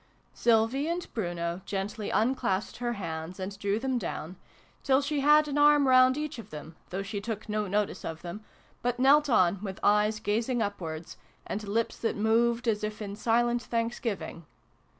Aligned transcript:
Sylvie 0.33 0.87
and 0.89 1.05
Bruno 1.13 1.61
gently 1.63 2.09
unclasped 2.09 2.77
her 2.77 2.93
hands 2.93 3.39
and 3.39 3.55
drew 3.59 3.77
them 3.77 3.99
down 3.99 4.35
till 4.81 4.99
she 4.99 5.19
had 5.19 5.47
an 5.47 5.59
arm 5.59 5.87
round 5.87 6.17
each 6.17 6.39
of 6.39 6.49
them, 6.49 6.75
though 6.89 7.03
she 7.03 7.21
took 7.21 7.47
no 7.47 7.67
notice 7.67 8.03
of 8.03 8.23
them, 8.23 8.43
but 8.81 8.97
knelt 8.97 9.29
on 9.29 9.61
with 9.61 9.79
eyes 9.83 10.19
gazing 10.19 10.59
upwards, 10.59 11.17
and 11.45 11.67
lips 11.67 11.97
that 11.99 12.15
moved 12.15 12.67
as 12.67 12.83
if 12.83 12.99
in 12.99 13.15
silent 13.15 13.61
thanksgiving. 13.61 14.47